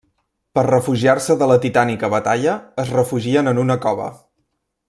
Per 0.59 0.63
refugiar-se 0.67 1.35
de 1.43 1.49
la 1.51 1.59
titànica 1.67 2.11
batalla, 2.15 2.57
es 2.85 2.93
refugien 2.97 3.53
en 3.55 3.65
una 3.69 3.81
cova. 3.89 4.13